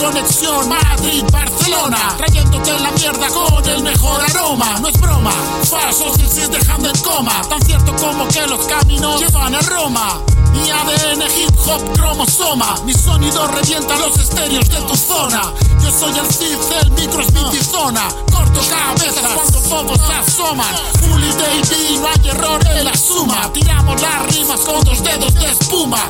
conexión 0.00 0.66
Madrid-Barcelona, 0.68 2.14
trayéndote 2.16 2.72
la 2.80 2.90
mierda 2.92 3.28
con 3.28 3.68
el 3.68 3.82
mejor 3.82 4.20
aroma. 4.22 4.78
No 4.80 4.88
es 4.88 4.98
broma, 4.98 5.32
falsos 5.64 6.18
y 6.18 6.50
dejando 6.50 6.88
en 6.88 6.98
coma, 7.02 7.42
tan 7.48 7.60
cierto 7.62 7.94
como 7.96 8.26
que 8.28 8.46
los 8.46 8.66
caminos 8.66 9.20
llevan 9.20 9.54
a 9.54 9.60
Roma. 9.60 10.20
Mi 10.52 10.70
ADN 10.70 11.22
hip 11.36 11.54
hop 11.66 11.92
cromosoma, 11.92 12.76
mi 12.84 12.94
sonido 12.94 13.46
revienta 13.48 13.96
los 13.98 14.18
estéreos 14.18 14.68
de 14.68 14.80
tu 14.80 14.96
zona. 14.96 15.52
Yo 15.82 15.90
soy 15.92 16.18
el 16.18 16.26
Cid, 16.32 16.58
el 16.82 16.90
micro 16.92 17.20
es 17.20 17.32
mi 17.32 17.62
zona. 17.62 18.08
Corto 18.32 18.60
cabezas 18.68 19.32
cuando 19.34 19.60
todos 19.60 20.06
se 20.06 20.12
asoman. 20.12 20.74
Fully 21.00 21.32
Day 21.32 21.98
no 22.00 22.08
hay 22.08 22.30
error 22.30 22.60
en 22.66 22.84
la 22.84 22.94
suma. 22.94 23.50
Tiramos 23.52 24.00
las 24.00 24.34
rimas 24.34 24.60
con 24.60 24.82
dos 24.84 25.02
dedos 25.02 25.34
de 25.34 25.50
espuma. 25.50 26.00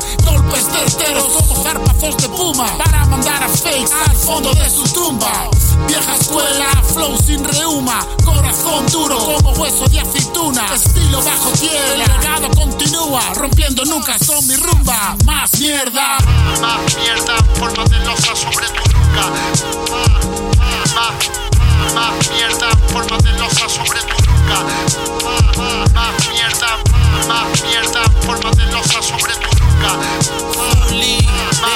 Golpes 0.51 0.65
certeros 0.65 1.23
como 1.27 1.63
zarpazos 1.63 2.17
de 2.17 2.29
puma. 2.29 2.77
Para 2.77 3.05
mandar 3.05 3.41
a 3.41 3.47
fakes 3.47 3.93
al 3.93 4.15
fondo 4.17 4.53
de 4.53 4.69
su 4.69 4.83
tumba. 4.93 5.49
Vieja 5.87 6.15
escuela, 6.15 6.65
flow 6.93 7.17
sin 7.25 7.43
reuma. 7.43 8.05
Corazón 8.25 8.85
duro 8.91 9.17
como 9.17 9.51
hueso 9.51 9.85
de 9.87 10.01
aceituna. 10.01 10.65
Estilo 10.75 11.23
bajo 11.23 11.51
tierra, 11.51 11.93
el 11.93 11.99
legado 11.99 12.49
continúa. 12.51 13.21
Rompiendo 13.35 13.85
nunca 13.85 14.19
son 14.19 14.45
mi 14.47 14.55
rumba. 14.57 15.15
Más 15.25 15.57
mierda. 15.57 16.17
Más 16.59 16.97
mierda, 16.97 17.37
forma 17.57 17.85
de 17.85 17.99
losa 18.05 18.35
sobre 18.35 18.67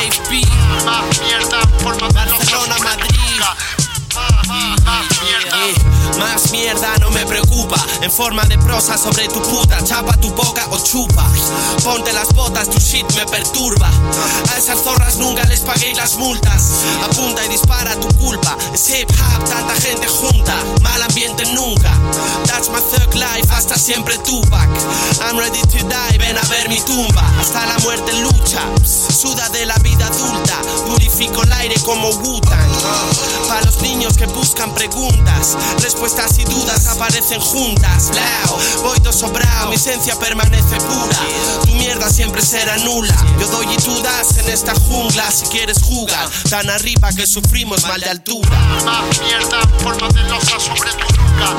Más 0.09 1.19
mierda, 1.19 1.61
losa 1.83 2.07
Barcelona, 2.13 2.77
sobre 2.77 2.77
tu 2.77 2.83
Madrid. 2.83 3.17
nuca. 3.37 3.55
Más 4.85 5.05
mierda. 5.23 5.57
Eh, 5.65 5.75
Más 6.19 6.51
mierda 6.51 6.97
no 6.99 7.09
me 7.09 7.25
preocupa. 7.25 7.75
En 8.01 8.11
forma 8.11 8.43
de 8.43 8.57
prosa 8.59 8.97
sobre 8.97 9.27
tu 9.27 9.41
puta 9.41 9.83
Chapa 9.83 10.15
tu 10.17 10.29
boca 10.31 10.67
o 10.69 10.77
chupa. 10.77 11.25
Ponte 11.83 12.13
las 12.13 12.29
botas, 12.33 12.69
tu 12.69 12.79
shit 12.79 13.11
me 13.15 13.25
perturba. 13.25 13.89
A 14.53 14.57
esas 14.57 14.79
zorras 14.83 15.17
nunca 15.17 15.43
les 15.45 15.61
pagué 15.61 15.93
las 15.95 16.15
multas. 16.17 16.83
Apunta 17.03 17.43
y 17.43 17.49
dispara 17.49 17.99
tu 17.99 18.07
culpa. 18.19 18.55
Es 18.73 18.89
hip 18.91 19.09
hop, 19.09 19.43
tanta 19.49 19.73
gente 19.81 20.07
junta. 20.07 20.55
Mal 20.81 21.01
ambiente 21.01 21.43
nunca. 21.53 21.91
That's 22.45 22.69
my 22.69 22.79
thug 22.79 23.13
life, 23.15 23.51
hasta 23.51 23.75
siempre 23.75 24.17
Tupac. 24.19 24.69
I'm 25.27 25.37
ready 25.37 25.61
to 25.61 25.77
die, 25.89 26.17
ven 26.19 26.37
a 26.37 26.47
ver 26.47 26.69
mi 26.69 26.79
tumba. 26.81 27.23
Hasta 27.41 27.65
la 27.65 27.77
muerte 27.79 28.04
Suda 29.15 29.47
de 29.49 29.65
la 29.65 29.77
vida 29.77 30.07
adulta. 30.07 30.61
Purifico 30.85 31.41
el 31.43 31.53
aire 31.53 31.75
como 31.85 32.09
Wu-Tang. 32.09 32.71
Para 33.47 33.61
los 33.61 33.81
niños 33.81 34.17
que 34.17 34.25
buscan 34.25 34.73
preguntas 34.73 35.57
Respuestas 35.81 36.37
y 36.39 36.43
dudas 36.43 36.87
aparecen 36.87 37.39
juntas. 37.39 38.11
Voy 38.83 38.99
todo 38.99 39.13
sobrao, 39.13 39.69
mi 39.69 39.75
esencia 39.75 40.17
permanece 40.19 40.77
pura. 40.77 41.17
Tu 41.65 41.73
mierda 41.75 42.09
siempre 42.09 42.41
será 42.41 42.77
nula. 42.77 43.15
Yo 43.39 43.47
doy 43.47 43.67
y 43.71 43.77
tú 43.77 44.01
das 44.01 44.37
en 44.37 44.49
esta 44.49 44.73
jungla 44.75 45.29
Si 45.31 45.45
quieres 45.47 45.81
jugar, 45.81 46.29
tan 46.49 46.69
arriba 46.69 47.09
que 47.13 47.25
sufrimos 47.25 47.83
mal 47.83 48.01
de 48.01 48.09
altura. 48.09 48.49
Más 48.85 49.21
mierda, 49.21 49.61
forma 49.79 50.07
de 50.09 50.21
sobre 50.59 50.91
tu 50.91 51.05
nuca. 51.15 51.55